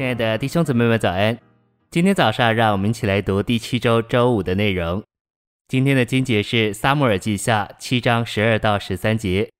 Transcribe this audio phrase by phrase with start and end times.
[0.00, 1.38] 亲爱的弟兄姊妹们，早安！
[1.90, 5.04] 今天早上，让我们一起来读第七周周五的内容。
[5.68, 9.50] 今天的经节是《撒母耳记下》七章十二到十三节。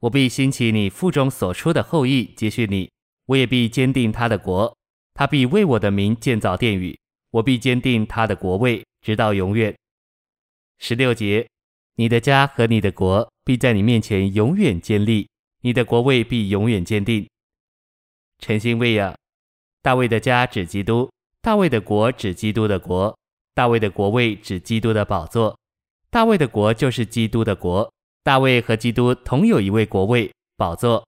[0.00, 2.90] 我必兴起你腹中所出的后裔接续你，
[3.26, 4.76] 我也必坚定他的国，
[5.14, 6.98] 他必为我的名建造殿宇，
[7.30, 9.72] 我必坚定他的国位，直到永远。
[10.80, 11.48] 十六节，
[11.94, 15.28] 你的家和你的国必在你面前永远坚立，
[15.60, 17.28] 你的国位必永远坚定。
[18.40, 19.14] 诚心喂养。
[19.86, 21.08] 大卫的家指基督，
[21.40, 23.16] 大卫的国指基督的国，
[23.54, 25.56] 大卫的国位指基督的宝座，
[26.10, 27.88] 大卫的国就是基督的国。
[28.24, 31.06] 大卫和基督同有一位国位宝座。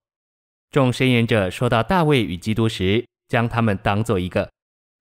[0.71, 4.49] 众申言者说到大卫与基督时，将他们当作一个，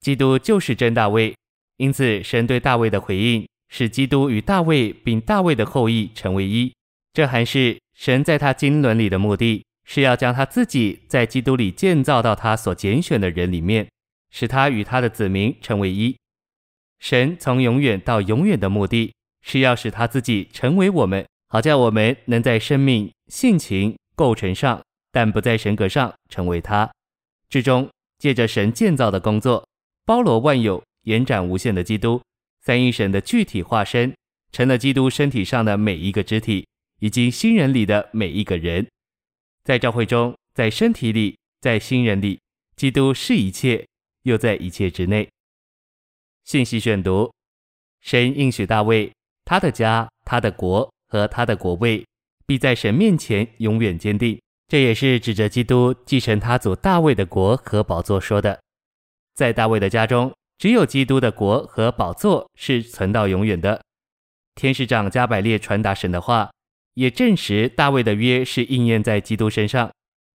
[0.02, 1.36] 基督就是真大卫。
[1.76, 6.74] 因此，神对大卫的回应是基督与大卫并大卫的后裔成为一。
[7.14, 9.64] 这还是神在他经纶里的目的。
[9.90, 13.88] 是要将他自己在基督里建造到他所拣选的人里面，
[14.30, 16.14] 使他与他的子民成为一。
[17.00, 26.92] 神从永远到永远的目的，是要使他自己成为我们，好叫我们能在生命、性情、构成上，但不在神格上成为他。
[27.50, 29.66] 至终借着神建造的工作，
[30.06, 32.22] 包罗万有、延展无限的基督，
[32.62, 34.14] 三一神的具体化身，
[34.52, 36.68] 成了基督身体上的每一个肢体，
[37.00, 38.86] 以及新人里的每一个人。
[39.68, 42.40] 在教会中，在身体里，在新人里，
[42.78, 43.86] 基督是一切，
[44.24, 45.28] 又在一切之内。
[46.46, 47.30] 信息选读：
[48.00, 49.12] 神应许大卫，
[49.44, 52.08] 他的家、他的国和他的国位，
[52.46, 54.40] 必在神面前永远坚定。
[54.70, 58.58] 这也是指着基督继承他祖大卫的国和宝座说的。
[59.36, 63.84] 在大卫的家中，只有基督的国和宝座是存到永远的。
[64.56, 66.50] 天使长加百列传达神的话。
[66.98, 69.92] 也证实大卫的约是应验在基督身上。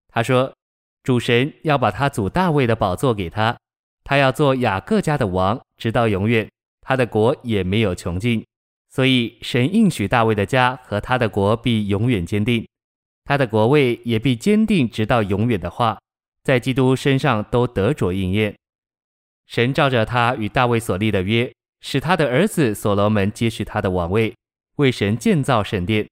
[0.09, 0.53] 他说
[1.01, 3.57] ：“主神要把他祖大卫的宝座给他，
[4.03, 6.47] 他要做雅各家的王，直到永远，
[6.81, 8.45] 他的国也没有穷尽。
[8.91, 12.67] 所以神应许大卫的家和他的国必永远坚定，
[13.23, 15.97] 他的国位也必坚定直到永远的话，
[16.43, 18.55] 在基督身上都得着应验。
[19.47, 24.35] 神照着他与大卫所立的约，使他的儿子所罗门接续他的王位，
[24.75, 26.07] 为神建造圣殿。”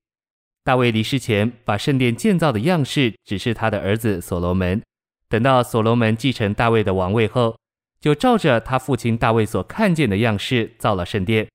[0.63, 4.81] 大卫离世前，把圣殿建造的样式指示他的儿子所罗门。
[5.27, 7.57] 等到所罗门继承大卫的王位后，
[7.99, 11.47] 就照着他父亲大卫所看见的样式造了圣殿，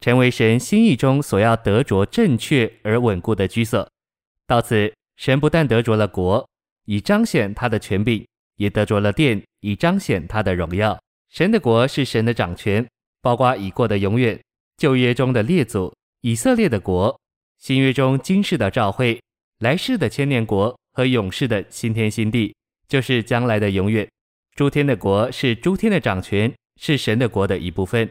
[0.00, 3.88] 成为神心意中所要得着正确而稳固的居所。
[4.46, 6.46] 到此，神不但得着了国，
[6.86, 8.26] 以彰显他的权柄，
[8.56, 10.98] 也得着了殿，以彰显他的荣耀。
[11.30, 12.86] 神的国是神的掌权，
[13.20, 14.38] 包括已过的永远、
[14.76, 17.18] 旧约中的列祖、以色列的国。
[17.62, 19.22] 新约中今世的召会，
[19.60, 22.52] 来世的千年国和永世的新天新地，
[22.88, 24.04] 就是将来的永远。
[24.56, 28.10] 诸天的国是诸天的掌权，是神的国的一部分，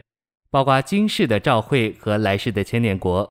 [0.50, 3.30] 包括今世的召会和来世的千年国。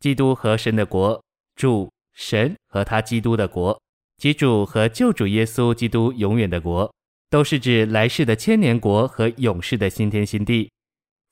[0.00, 1.22] 基督和神的国，
[1.54, 3.78] 主神和他基督的国，
[4.16, 6.90] 及主和救主耶稣基督永远的国，
[7.28, 10.70] 都是指来世的千年国和永世的新天新地。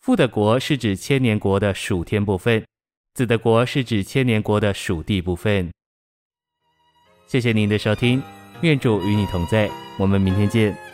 [0.03, 2.63] 父的国是指千年国的属天部分。
[3.15, 5.71] 子的国是指千年国的属地部分。
[7.27, 8.23] 谢谢您的收听，
[8.63, 10.90] 愿主与你同在，我们明天见。